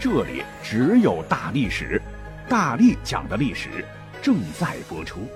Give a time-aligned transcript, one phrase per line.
[0.00, 2.00] 这里只有大历史，
[2.48, 3.84] 大力讲的历史
[4.22, 5.28] 正在播出。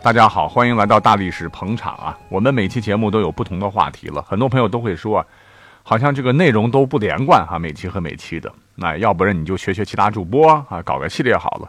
[0.00, 2.16] 大家好，欢迎来到大历史捧场啊！
[2.28, 5.26] 我们每期节目都有不同的话题了，很多朋友都会说，
[5.82, 8.52] 好像这个内容都不连贯哈，每期和每期的。
[8.76, 11.68] 那要不然你就学学其他主播啊，搞个系列好了。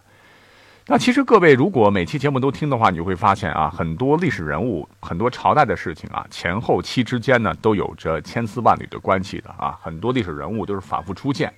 [0.86, 11.52] 那其实各位如果每期节目都听的话，你就会发现啊，很多历史人物、很多朝代的事情啊，前后期之间呢都有着千丝万缕的关系的啊，很多历史人物都是反复出现。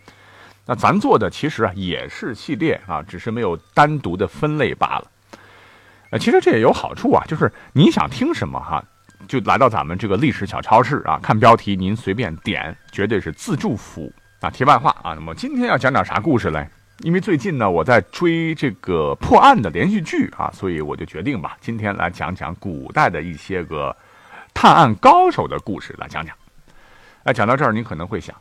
[0.65, 5.11] 那咱做的其实啊也是系列啊，只是没有单独的分类罢了。
[6.11, 8.83] 呃，其实这也有好处啊，就是你想听什么哈，
[9.27, 14.49] 就来到咱们这个历史小超市啊，看标题您随便点，绝对是自助服务啊。
[14.49, 16.65] 题外话啊，那么今天要讲点啥故事嘞？
[16.99, 23.93] 因为最近呢我在追这个破案的连续剧啊，所以我就决定吧，今天来讲讲古代的一些个
[24.53, 26.33] 探案高手的故事来讲讲。
[27.23, 28.33] 哎，讲到这儿，您可能会想。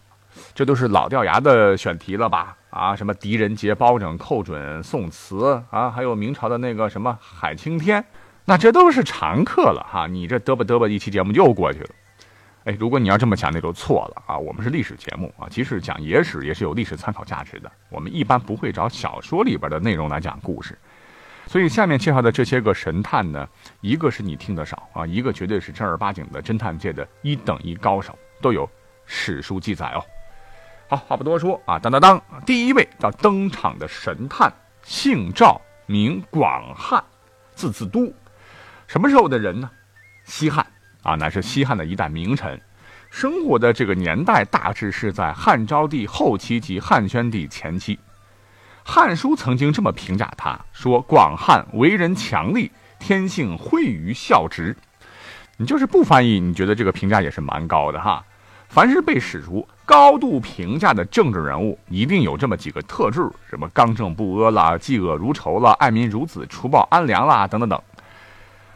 [0.54, 2.56] 这都是老掉牙的选题了吧？
[2.70, 8.04] 啊，什么狄仁杰包拯寇准宋慈啊，还有明朝的那个什么海青天，
[8.44, 10.06] 那这都是常客了哈。
[10.06, 11.90] 你这嘚吧嘚吧一期节目就过去了。
[12.64, 14.38] 哎，如果你要这么想，那就错了啊。
[14.38, 17.70] 我们是历史节目啊，即使讲野史也是有历史参考价值的。
[17.90, 20.78] 我们一般不会找小说里边的内容来讲故事。
[21.46, 23.48] 所以下面介绍的这些个神探呢，
[23.80, 28.68] 一个是你听得少啊，一个绝对是正儿八经的侦探界的一等一高手，都有
[29.04, 30.04] 史书记载哦。
[30.92, 37.02] 好，话不多说啊，当当当，第一位要登场的神探，姓赵，名广汉，
[37.54, 38.12] 字子都，
[38.86, 39.70] 什么时候的人呢？
[40.26, 40.66] 西汉
[41.02, 42.60] 啊，乃是西汉的一代名臣，
[43.10, 47.96] 生活的这个年代大致是在汉昭帝后期及汉宣帝前期。
[48.84, 54.76] 《汉书》曾经这么评价他，说广汉为人强力，天性惠于孝直。
[55.56, 58.22] 你就是不翻译，你觉得这个评价也是蛮高的哈。
[58.72, 67.78] 凡是被史书高度评价的政治人物，一定有这么几个特质：什么刚正不阿啦，嫉恶如仇啦，爱民如子，除暴安良啦，等等等。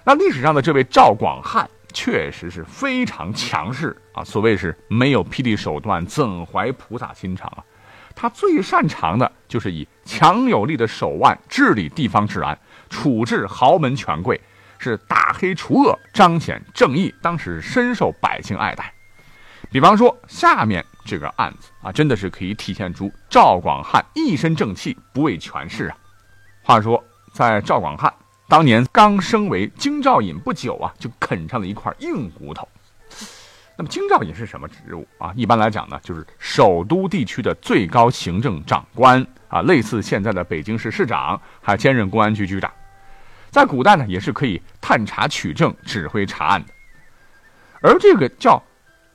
[0.05, 4.23] 那历史上的这位赵广汉确实是非常强势啊！
[4.23, 7.65] 所谓是没有霹雳手段，怎怀菩萨心肠啊？
[8.15, 12.59] 他最擅长的就是以强有力的手腕治理地方治安，
[12.91, 14.39] 处置豪门权贵，
[14.79, 18.93] 是打黑除恶，彰显正义，当时深受百姓爱戴。
[19.71, 25.97] 比方说，下面这个案子啊，真的是可以体现出赵广汉一身正气，不畏权势啊。
[26.63, 28.13] 话说，在赵广汉
[28.49, 32.67] 当年刚升为京兆尹不久啊，就啃上了一块硬骨头。
[33.77, 35.33] 那么，京兆尹是什么职务啊？
[35.37, 42.73] 一般来讲呢，就是首都地区的最高行政长官啊，类似现在的北京市市长，还兼任公安局局长。
[43.51, 46.73] 在古代呢，也是可以探查取证、指挥查案的。
[47.83, 48.63] 而这个叫。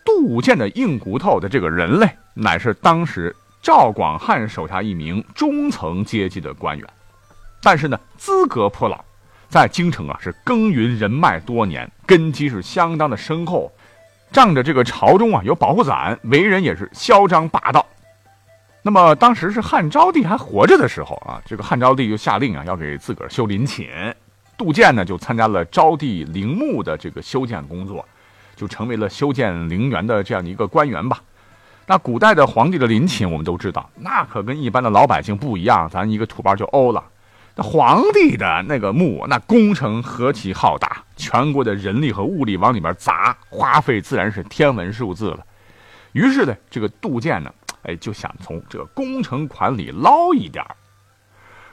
[0.03, 6.87] 杜建的硬骨头的这个人类，乃是当时赵广汉手下一名中层阶级的官员，
[7.61, 9.03] 但是呢，资格颇老，
[9.47, 13.71] 在京城啊是耕耘人脉多年，根基是相当的深厚，
[14.31, 17.85] 仗着这个朝中啊有保护伞，为人也是嚣张霸道。
[18.81, 23.87] 那么当时是汉昭帝还活着的时候啊，这个汉昭帝就下令啊要给自个儿修陵寝，
[24.57, 28.03] 杜建呢就参加了昭帝陵墓的这个修建工作。
[28.61, 31.19] 就成为了修建陵园的这样的一个官员吧。
[31.87, 35.89] 那古代的皇帝的陵寝，我们都知道，那可跟一般的老百姓不一样。
[35.89, 37.03] 咱一个土包就欧了。
[37.55, 45.39] 那皇帝的那个墓，那工程何其浩大，全国的人力和物力往里面砸，花费自然是天文数字了。
[46.11, 47.51] 于是呢，这个杜建呢，
[47.81, 50.63] 哎，就想从这个工程款里捞一点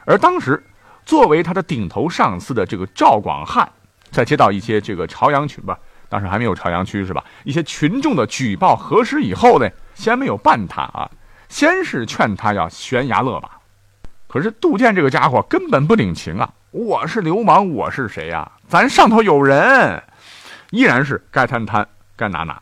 [0.07, 0.65] 而当时，
[1.05, 3.71] 作为他的顶头上司的这个赵广汉，
[4.11, 5.79] 在接到一些这个朝阳群吧。
[6.09, 7.25] 当时还没有朝阳区是吧？
[7.45, 11.11] 一些群众的举报核实以后呢，先没有办他啊，
[11.49, 13.51] 先是劝他要悬崖勒马。
[14.27, 16.53] 可是杜建这个家伙根本不领情啊！
[16.71, 18.51] 我是流氓，我是谁呀？
[18.69, 20.03] 咱上头有人，
[20.71, 22.61] 依然是该贪贪，该拿拿。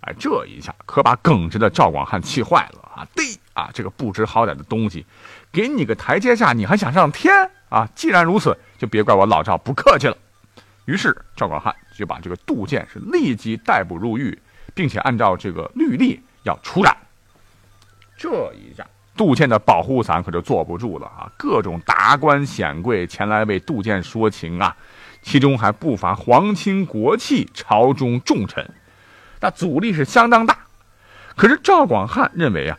[0.00, 3.06] 哎，这一下可把耿直的赵广汉气坏了啊！
[3.14, 5.04] 对啊，这个不知好歹的东西，
[5.52, 7.86] 给你个台阶下，你还想上天啊？
[7.94, 10.16] 既然如此，就别怪我老赵不客气了。
[10.86, 14.38] 于是赵广汉就把这个杜建是立即逮捕入狱，
[14.74, 16.96] 并且按照这个律例要处斩。
[18.16, 18.86] 这一下
[19.16, 21.30] 杜建的保护伞可就坐不住了啊！
[21.36, 24.76] 各种达官显贵前来为杜建说情啊，
[25.22, 28.68] 其中还不乏皇亲国戚、朝中重臣，
[29.40, 30.58] 那阻力是相当大。
[31.36, 32.78] 可是赵广汉认为啊，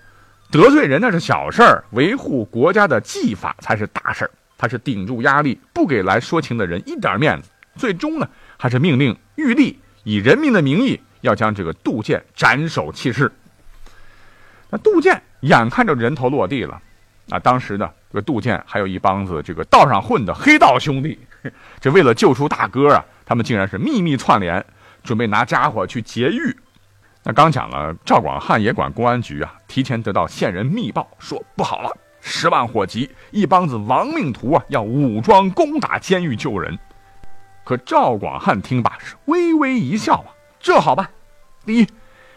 [0.52, 4.32] 得罪人那是小事儿，维护国家的纪法才是大事儿。
[4.58, 7.50] 他是顶住压力，不给来说情的人一点面子。
[7.76, 8.28] 最终呢，
[8.58, 13.32] 还是命令玉帝以人民的名义要将这个杜建斩首弃市。
[14.70, 16.82] 那杜建眼看着人头落地了，
[17.30, 21.18] 啊，当时呢，这个杜建还有一帮子这个道上混的黑道兄弟，
[21.80, 24.66] 这为了救出大哥啊，他们竟然是秘密串联，
[25.04, 26.56] 准备拿家伙去劫狱。
[27.24, 31.92] 那刚讲了，赵广汉也管公安局啊，提前得到线人密报，说不好了，
[32.22, 36.78] 十万火急，一帮子亡命徒啊，要武装攻打监狱救人。
[37.66, 40.30] 可赵广汉听罢是微微一笑啊，
[40.60, 41.10] 这好办，
[41.66, 41.88] 第一，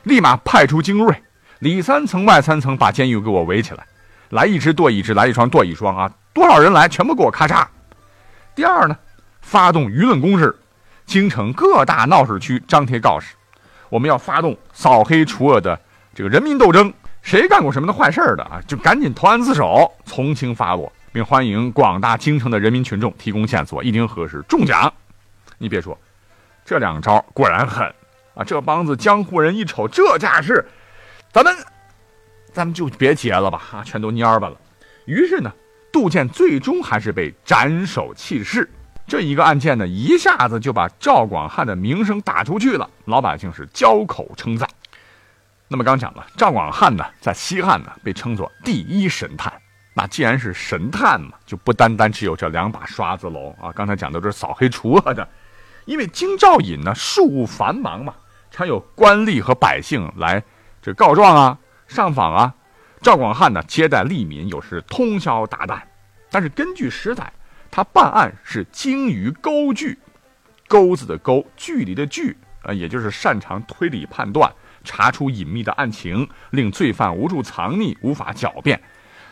[0.04, 1.22] 立马派出精锐，
[1.58, 3.86] 里三层外三层把监狱给我围起来，
[4.30, 7.66] 来一只剁一只，来一双剁一双啊，多少人来全部给我咔嚓。
[8.54, 8.96] 第二呢，
[9.42, 10.58] 发动舆论攻势，
[11.04, 13.34] 京城各大闹市区张贴告示，
[13.90, 15.78] 我们要发动扫黑除恶的
[16.14, 16.90] 这个人民斗争，
[17.20, 24.90] 谁干过什么的坏事的啊，就赶紧投案自首，从轻发落，并欢迎广大京城的人民群众提供线索，一经核实中奖。
[25.58, 25.98] 你别说，
[26.64, 27.86] 这两招果然狠
[28.34, 28.44] 啊！
[28.44, 30.64] 这帮子江湖人一瞅这架势，
[31.32, 31.54] 咱们
[32.52, 34.56] 咱们就别结了吧，啊，全都蔫巴了。
[35.04, 35.52] 于是呢，
[35.92, 38.70] 杜建最终还是被斩首弃市。
[39.06, 44.68] 这一个案件呢，一下子就把赵广汉的名声打出去了，老百姓是交口称赞。
[45.66, 49.52] 那么刚讲了，赵广汉呢，在西汉呢被称作第一神探。
[49.94, 53.72] 那既然是神探嘛，就不单单只有这两把刷子喽啊！
[53.72, 55.26] 刚才讲的这是扫黑除恶的。
[55.88, 58.14] 因为京兆尹呢事务繁忙嘛，
[58.50, 60.44] 常有官吏和百姓来
[60.82, 62.54] 这告状啊、上访啊。
[63.00, 65.80] 赵广汉呢接待吏民，有时通宵达旦。
[66.30, 67.32] 但是根据史载，
[67.70, 69.98] 他办案是精于钩距，
[70.68, 74.52] 钩子的钩，距离的距，啊，也就是擅长推理判断，
[74.84, 78.78] 查出隐秘的案情，令罪犯无处藏匿，无法狡辩。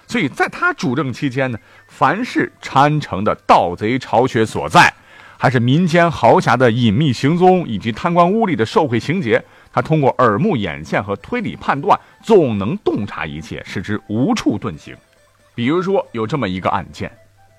[0.07, 4.95] 所以在他主政期间呢，凡是长安城的盗贼巢穴所在。
[5.39, 14.97] 还是民间豪侠的隐秘行踪，以及贪官污吏的受贿情节，他通过耳目眼线和推理判断，总能洞察一切，使之无处遁形。
[15.55, 17.11] 比如说，有这么一个案件，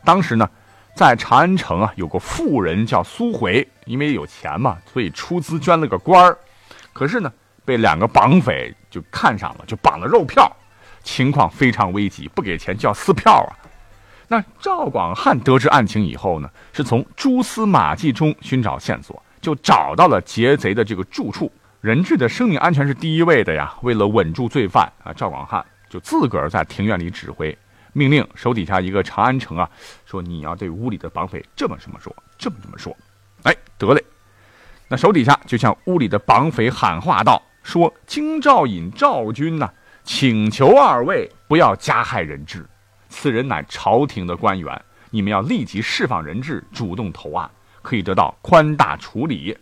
[0.04, 0.50] 当时呢，
[0.96, 6.38] 在长安城啊，有个富人叫苏回，因为有钱嘛，所以出资捐了个官儿，
[6.94, 7.32] 可是呢，
[7.64, 10.52] 被两个绑匪就看上了，就绑了肉票，
[11.04, 13.54] 情况非常危急，不给钱就要撕票啊。
[14.30, 21.52] 那赵广汉得知案情以后呢，是从蛛丝马迹中寻找线索，就找到了劫贼的这个住处。
[21.80, 23.74] 人质的生命安全是第一位的呀。
[23.84, 27.58] 为了稳住罪犯啊，赵广汉就自个儿在庭院里指挥，
[27.94, 29.70] 命令手底下一个长安城啊，
[30.06, 32.96] 说你要对屋里的绑匪这么这么说，这么这么说。
[33.44, 34.04] 哎，得嘞。
[34.90, 39.70] 那手底下就向屋里的绑匪喊话道：“说京兆尹赵军呐，
[40.04, 42.66] 请求二位不要加害人质。”
[43.20, 44.80] 此人乃朝廷的官员，
[45.10, 47.50] 你们要立即释放人质，主动投案，
[47.82, 49.58] 可以得到宽大处理。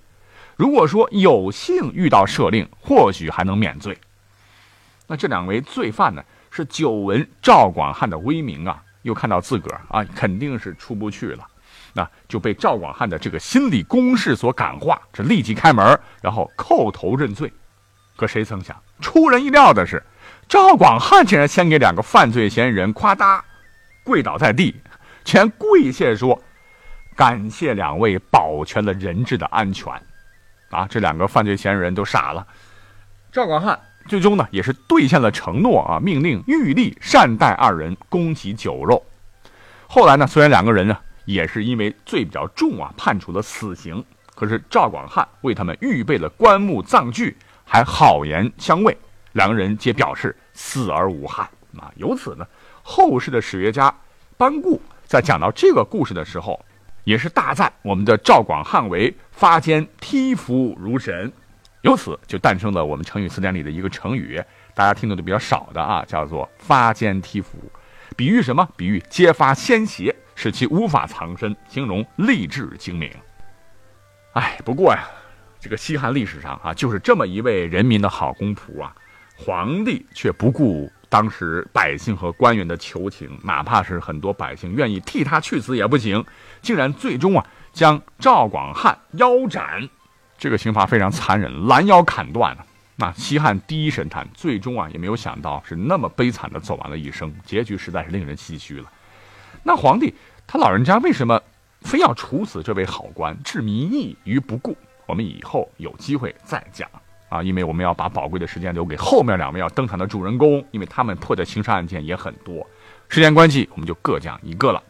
[0.57, 3.97] 如果说有幸遇到赦令，或许还能免罪。
[5.07, 6.21] 那这两位罪犯呢，
[6.51, 11.47] 是久闻赵广汉的威名啊，又看到自个儿啊，肯定是出不去了，
[11.93, 17.49] 那就被赵广汉的这个心理攻势所感化，这立即开门，然后叩头认罪。
[18.17, 20.03] 可谁曾想，出人意料的是。
[20.47, 23.41] 赵广汉竟然先给两个犯罪嫌疑人夸嗒
[24.05, 24.73] 跪倒在地，
[25.25, 26.41] 全跪谢说
[27.17, 29.91] ：“感谢两位保全了人质的安全。”
[30.71, 32.45] 啊，这两个犯罪嫌疑人都傻了。
[33.31, 39.03] 赵广汉最终呢也是兑现了承诺啊，命令玉立善待二人，供给酒肉。
[39.87, 44.03] 后来呢，虽然两个人呢也是因为罪比较重啊，判处了死刑，
[44.35, 48.97] 可是赵广汉为他们预备了棺木葬具，还好言相慰。
[49.31, 51.91] 两个人皆表示死而无憾啊！
[51.95, 52.47] 由此呢，
[52.83, 53.93] 后世的史学家
[54.37, 56.63] 班固在讲到这个故事的时候，
[57.03, 61.31] 也是大赞我们的赵广汉为发间踢伏如神。
[61.81, 64.41] 由此就诞生了我们成语词典里的一个成语，
[64.73, 67.59] 大家听的都比较少的啊，叫做发间踢伏，
[68.17, 68.67] 比喻什么？
[68.75, 73.11] 比喻揭发先邪，使其无法藏身，形容励志精明。
[74.33, 75.07] 哎，不过呀，
[75.59, 78.95] 这个西汉历史上啊，就是这么一位人民的好公仆啊。
[79.37, 86.23] 皇帝却不顾当时百姓和官员的求情，哪怕是很多百姓愿意替他去死也不行，
[86.61, 89.89] 竟然最终啊将赵广汉腰斩，
[90.37, 92.57] 这个刑罚非常残忍，拦腰砍断
[92.97, 98.89] 那西汉第一神探最终啊也没有想到是那么悲惨的走完了一生，结局实在是令人唏嘘了。
[99.63, 100.13] 那皇帝
[100.47, 101.41] 他老人家为什么
[101.81, 104.77] 非要处死这位好官，置民意于不顾？
[105.05, 106.89] 我们以后有机会再讲
[107.29, 112.65] 啊，因为我们要把宝贵的时间留给后面两位要登场的主人公，因为他们破的刑事案件也很多。
[113.09, 114.81] 时间关系，我们就各讲一个了。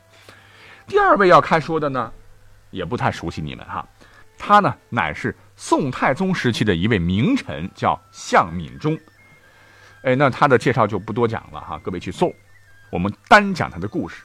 [0.87, 2.11] 第二位要开说的呢，
[2.71, 3.87] 也不太熟悉你们哈，
[4.37, 8.97] 他呢乃是宋太宗时期的一位名臣，叫向敏中。
[10.03, 12.31] 哎，那他的介绍就不多讲了哈，各位去搜。
[12.91, 14.23] 我们单讲他的故事。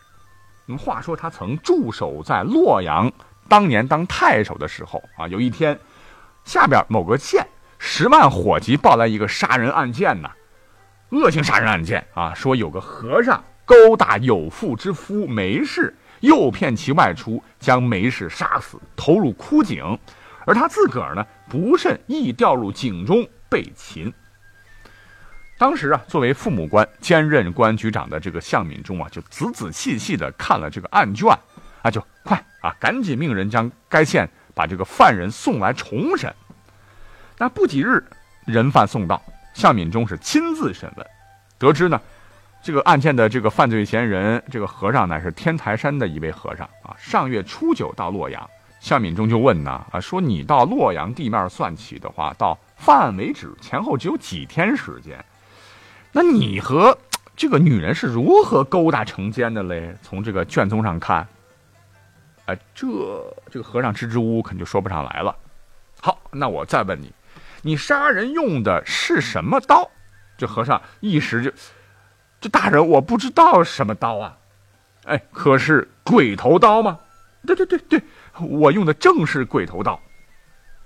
[0.67, 3.11] 那么话说，他曾驻守在洛阳。
[3.49, 5.76] 当年当太守的时候啊，有一天，
[6.45, 7.45] 下边某个县
[7.83, 10.31] 十万火急报来一个杀人案件呐，
[11.09, 19.99] 恶性杀人案件啊，说有个和尚勾搭有妇之夫梅氏，诱骗其外出，将梅氏杀死，投入枯井，
[20.47, 24.13] 而他自个儿呢不慎亦掉入井中被擒。
[25.59, 31.29] 当时啊，作为父母官兼任公安局长的这个向敏中啊，就仔仔细细的看了这个案卷。
[31.83, 32.77] 啊，就快啊！
[32.79, 36.31] 赶紧命人将该县把这个犯人送来重审。
[37.40, 38.04] 那不几日，
[38.44, 39.23] 人犯送到，
[39.54, 41.06] 向敏中是亲自审问，
[41.59, 41.99] 得知呢，
[42.62, 46.94] 这个案件的这个犯罪嫌疑人，这个和尚乃是天台山的一位和尚啊。
[46.99, 48.47] 上月初九到洛阳，
[48.78, 55.25] 向敏中就问呢，啊，说你到洛阳地面算起的话，到犯案为止前后只有几天时间，
[56.12, 56.99] 那你和
[57.35, 59.97] 这个女人是如何勾搭成奸的嘞？
[60.02, 61.26] 从这个卷宗上看。
[62.75, 62.87] 这
[63.49, 65.35] 这个和尚支支吾吾，肯定就说不上来了。
[66.02, 67.12] 好，那我再问你，
[67.62, 69.90] 你杀人用的是什么刀？
[70.37, 71.50] 这和尚一时就，
[72.40, 74.37] 这大人我不知道什么刀啊。
[75.05, 76.99] 哎，可是鬼头刀吗？
[77.47, 78.02] 对对对对，
[78.38, 79.99] 我用的正是鬼头刀。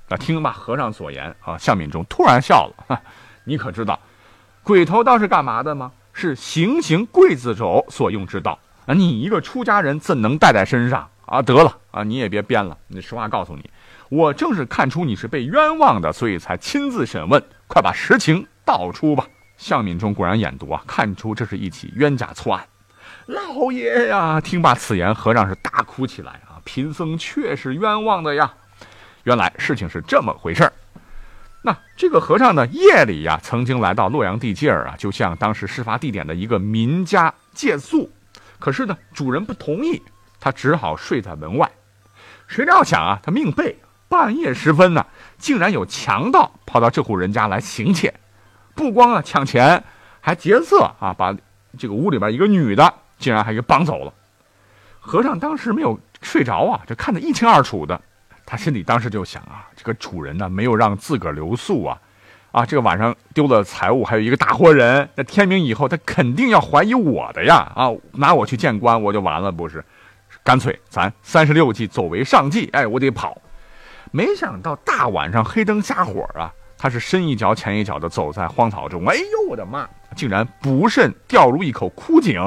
[0.08, 3.02] 那听吧，和尚所言啊，向敏中突然笑了。
[3.44, 3.98] 你可知道，
[4.62, 5.92] 鬼头刀是干嘛的吗？
[6.12, 8.94] 是行刑刽子手所用之刀啊！
[8.94, 11.10] 你一个出家人怎能带在身上？
[11.26, 12.04] 啊，得了啊！
[12.04, 13.68] 你也别编了，你实话告诉你，
[14.08, 17.42] 我正是看出你是被冤枉的，所以才亲自审问。
[17.66, 19.26] 快把实情道出吧！
[19.56, 22.66] 向敏中果然眼毒啊，看出这是一起冤假错案。
[23.26, 24.40] 老爷呀！
[24.40, 26.60] 听罢此言，和尚是大哭起来啊！
[26.64, 28.52] 贫僧确是冤枉的呀！
[29.22, 30.72] 原来事情是这么回事儿。
[31.62, 38.10] 那这个和尚呢，夜里呀，曾经来到洛阳地界儿啊，就向当时事发地点的一个民家借宿，
[38.58, 40.02] 可是呢，主人不同意。
[40.38, 41.70] 他只好睡在门外，
[42.46, 43.78] 谁料想啊，他命背，
[44.14, 45.04] 半夜时分呢，
[45.38, 48.14] 竟然有强盗跑到这户人家来行窃，
[48.72, 49.82] 不光啊抢钱，
[50.20, 51.34] 还劫色啊，把
[51.76, 54.14] 这个屋里边一个女的竟然还给绑走了。
[55.00, 58.00] 和尚当时没有睡着啊，这看得一清二楚的，
[58.46, 61.98] 他心里当时就想啊，这个主人呢没有让自个儿留宿啊，
[62.52, 69.84] 啊，这个晚上丢了财物，还有一个大活人，那天明以后他肯定要怀疑我的呀，啊，拿我去见官，我就完了不是？
[70.44, 73.36] 干脆咱三十六计走为上计，哎，我得跑。
[74.16, 79.04] 没想到大晚上黑灯瞎火啊，他是深一脚浅一脚的走在荒草中。
[79.08, 79.88] 哎呦，我的妈！
[80.14, 82.40] 竟然不慎掉入一口枯井。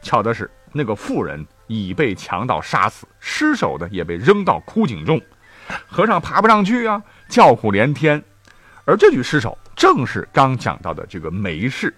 [0.00, 5.20] 巧的是，那个妇人已被强盗杀死，尸首的也被扔到枯井中。
[5.86, 8.22] 和尚爬不上去啊，叫苦连天。
[8.86, 11.94] 而这具尸首正是刚讲到的这个梅氏。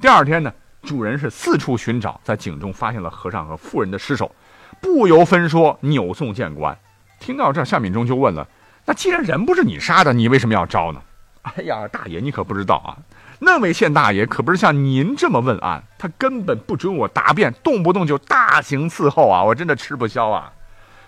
[0.00, 0.54] 第二天呢？
[0.82, 4.32] 主人是四处寻找，在井中发现了和尚和妇人的尸首，
[4.80, 6.78] 不由分说扭送见官。
[7.24, 8.46] 听到这，夏敏中就问了
[8.84, 11.00] ：“那既然人不是你杀的，你为什么要招呢？”
[11.40, 13.00] 哎呀，大爷，你可不知道啊，
[13.38, 20.52] 那位县大爷可不是像您这么问案，他根本不准我答辩，动不动就大刑伺候啊，我真的吃不消啊。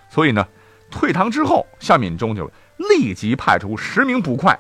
[0.09, 0.49] 所以呢，
[0.91, 4.59] 退堂之后，夏敏中就立即派出十名捕快。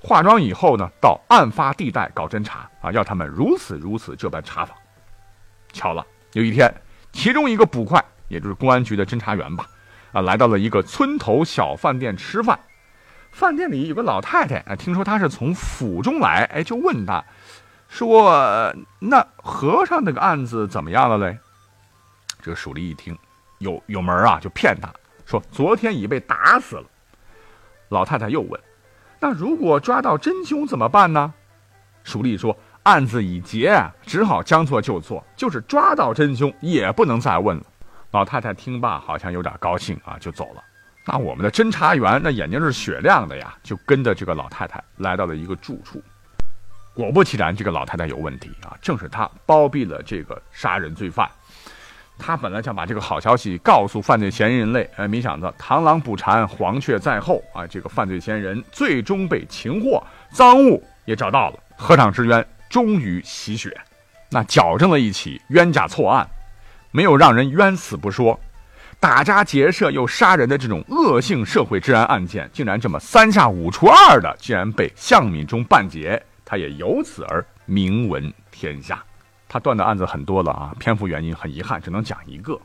[0.00, 4.76] 化妆以后呢，到案发地带搞侦查啊，要他们如此如此这般查访。
[5.72, 6.70] 巧了，有一天，
[7.12, 9.66] 其中一个捕快，也就是公安局的侦查员吧，
[10.20, 12.58] 来到了一个村头小饭店吃饭。
[13.30, 17.22] 饭店里有个老太太啊，听说他是从府中来，哎，就问他，
[17.88, 21.38] 说：“那和尚那个案子怎么样了嘞？”
[22.42, 23.16] 这个蜀吏一听，
[23.58, 24.88] 有有门啊，就骗他
[25.26, 26.84] 说：“昨天已被打死了。”
[27.90, 28.60] 老太太又问。
[29.20, 31.32] 那如果抓到真凶怎么办呢？
[32.04, 35.22] 蜀吏说：“案子已结，只好将错就错。
[35.36, 37.62] 就是抓到真凶，也不能再问了。”
[38.10, 40.62] 老太太听罢，好像有点高兴啊，就走了。
[41.04, 46.02] 那我们的侦查员那眼睛是雪亮的呀，就跟着这个老太太来到了一个住处。
[46.94, 51.30] 果不其然，这个老太太有问题啊，正是她包庇了这个杀人罪犯。
[52.20, 57.64] 他本来想把这个好消息告诉犯罪嫌疑人类，哎，没想到螳螂捕蝉，黄雀在后啊！
[57.64, 63.72] 这个犯罪嫌疑人最终被擒获，赃物也找到了，河场之冤终于洗雪，
[64.30, 66.28] 那矫正了一起冤假错案，
[66.98, 68.40] 没有让人冤死不说，
[68.98, 79.00] 打家劫舍又杀人的这种恶性社会治安案件，竟然这么三下五除二的，竟然被向敏中办结，他也由此而名闻天下。
[79.48, 82.60] 他断的案子很多了啊，篇幅原因很遗憾，只能讲一个。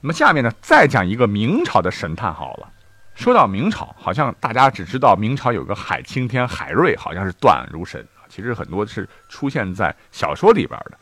[0.00, 2.70] 那么下面呢，再讲一个明朝的神探好了。
[3.16, 8.06] 说到明朝，好像大家只知道明朝有个海青天海瑞，好像是断案如神。
[8.28, 10.96] 其实很多是出现在小说里边的。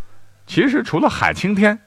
[0.46, 1.78] 其实除了海青天，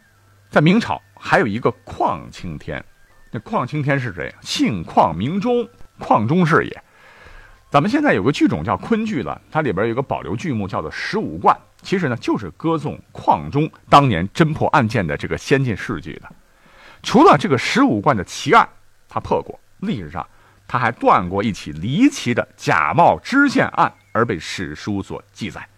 [0.50, 2.84] 在明朝还有一个邝青天。
[3.32, 4.34] 那邝青天是谁？
[4.41, 6.84] 姓邝名忠，邝中是也。
[7.70, 11.56] 咱们现在有个剧种叫昆剧了，它里边有个保留剧目叫做《十五贯》。
[11.84, 16.27] 其实呢，就是歌颂邝中当年侦破案件的这个先进事迹的。
[17.03, 18.68] 除了这个十五贯的奇案，
[19.08, 20.25] 他破过，历史上
[20.68, 25.70] 他还断过一起离奇的假冒知县案，而被史书所记载。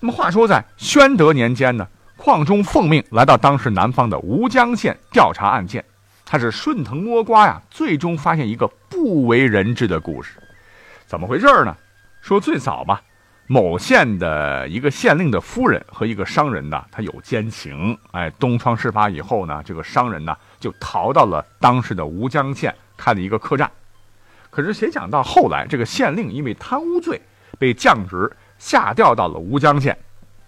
[0.00, 1.86] 那么话说，在宣德年间呢，
[2.24, 5.84] 矿中奉命来到当时南方的吴江县调查案件，
[6.24, 10.38] 他是顺藤摸瓜呀，最终发现一个不为人知的故事。
[11.04, 11.76] 怎么回事呢？
[12.20, 13.02] 说最早吧。
[13.48, 17.98] 某县的一个县令的夫人和一个商人呢，他有奸情。
[18.12, 23.68] 哎，东窗事发以后呢，这个商人呢就逃到了当时的吴江县开了一个客栈。
[24.48, 27.20] 可是谁想到后来这个县令因为贪污罪
[27.58, 29.98] 被降职下调到了吴江县，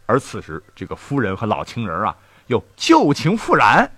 [0.07, 2.17] 而此时这个夫人和老情人啊
[2.49, 3.91] 又旧情复燃。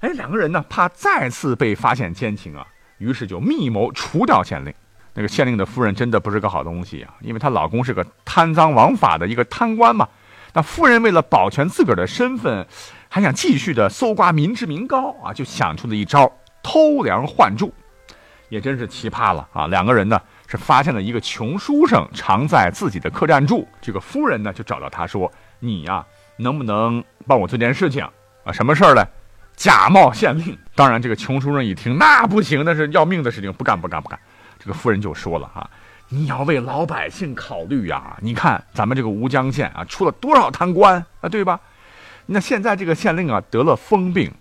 [0.00, 2.66] 哎，两个人呢怕再次被发现奸情啊，
[2.98, 4.72] 于是就密谋除掉县令。
[5.14, 10.08] 那个县令的夫人真的不是个好东西啊，因为她老公是个贪赃枉法的一个贪官嘛。
[10.54, 12.66] 那夫人为了保全自个儿的身份，
[13.08, 17.72] 还想继续的搜刮民脂民膏啊，就想出了一招偷梁换柱，
[18.48, 19.66] 也真是奇葩了啊！
[19.66, 26.04] 两个人呢是发现了一个穷书生常在自己的客栈住，这个夫人呢就找到他说：“你呀，
[26.38, 28.02] 能不能帮我做件事情
[28.44, 28.50] 啊？
[28.50, 29.06] 什么事儿呢？
[29.54, 34.18] 假冒县令。”当然，这个穷书生一听，那不行，那是要命的事情，不干不干不干。
[34.58, 35.68] 这个夫人就说了哈，
[36.08, 38.16] 你要为老百姓考虑呀！
[38.22, 41.60] 你看咱们这个吴江县啊，出了多少贪官啊，对吧？
[42.26, 44.32] 那现在这个县令啊得了疯病，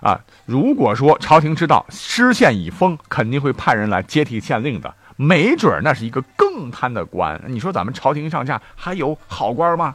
[0.00, 7.40] 啊，如果说朝廷知道失县已封，肯定会派人来接替县令的，没准那是一个更贪的官。
[7.46, 9.94] 你说咱们朝廷上下还有好官吗？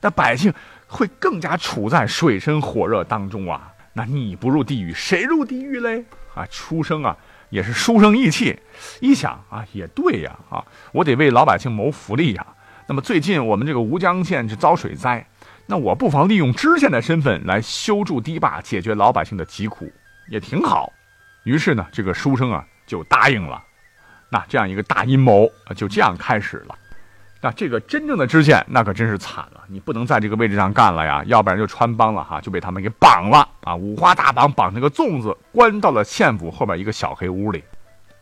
[0.00, 0.52] 那百姓
[0.86, 3.72] 会更加处在水深火热当中啊！
[3.92, 6.04] 那你不入地狱，谁入地狱嘞？
[6.34, 7.16] 啊，出生啊！
[7.50, 8.56] 也是书生意气，
[9.00, 12.46] 一想啊，也对呀，啊，我得为老百姓谋福利呀。
[12.86, 15.26] 那么最近我们这个吴江县是遭水灾，
[15.66, 19.90] 那我不妨利用知县的身份来修筑堤坝，解决老百姓的疾苦，
[20.30, 20.92] 也挺好。
[21.42, 23.60] 于是呢，这个书生啊就答应了。
[24.30, 26.74] 那这样一个大阴谋就这样开始了。
[27.42, 37.64] 那这个真正的知县，那可真是惨了，你不能在这个位置上干了呀，要不然就穿帮了哈，就被他们给绑了啊，五花大绑，绑成个粽子，关到了县府后边一个小黑屋里。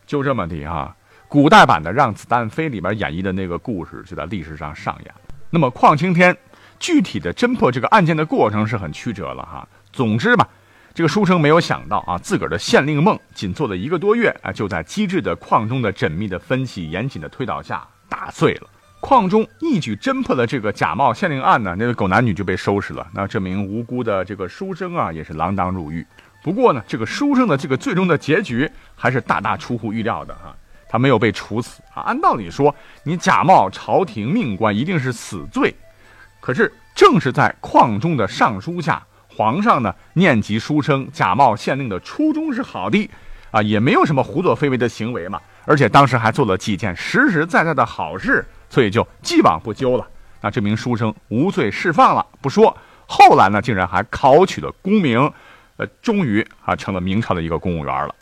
[0.05, 0.95] 就这么的哈，
[1.27, 5.13] 古代版的《让子弹飞》里边演绎的那个故事就在历史上上演。
[5.49, 6.35] 那么邝青天
[6.79, 9.67] 具体的侦破这个案件的过程是很曲折了哈。
[9.91, 10.47] 总之吧，
[10.93, 18.67] 这个书生没有想到啊，自个儿的县令梦仅做了一个多月啊，就在机智的矿中的缜密的分析、严谨的推导下打碎了。
[18.99, 23.07] 矿中一举侦破了这个假冒县令案呢，那个狗男女就被收拾了。
[23.13, 26.05] 那这名无辜的这个书生啊，也是锒铛入狱。
[26.43, 30.51] 不过呢，这个书生的这个最终的结局还是大大出乎预料的啊，
[30.89, 32.01] 他没有被处死啊。
[32.01, 35.73] 按道理说，你假冒朝廷命官一定是死罪。
[36.41, 39.01] 可是正是在矿中的上书下，
[39.39, 43.09] 皇上呢念及书生假冒县令的初衷是好的
[43.51, 48.45] 啊，也没有什么胡作非为的行为嘛，而且当时还做了几件实实在在的好事。
[48.69, 50.05] 所以就既往不咎了。
[50.41, 55.31] 那这名书生无罪释放了不说，后来呢，竟然还考取了功名，
[55.77, 58.13] 呃，终于啊成了明朝的一个公务员了。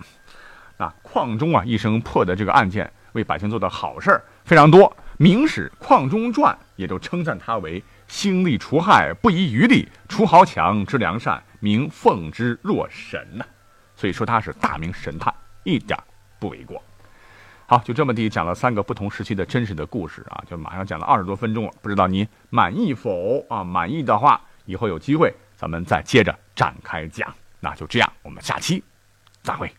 [0.77, 13.45] 那矿中啊一生破的这个案件，为百姓做的好事非常多，《明史·矿中传》也都称赞他为兴利除害，不遗余力，除豪强之良善，名奉之若神呐。
[13.95, 15.97] 所以说他是大明神探，一点
[16.39, 16.81] 不为过。
[17.65, 23.63] 好，就这么地讲了三个不同时期的真实的故事啊，就马上讲了二十多分钟了，不知道你满意否啊？
[23.63, 27.33] 满意的话，以后有机会咱们再接着展开讲。
[27.59, 28.81] 那就这样，我们下期
[29.41, 29.69] 再会。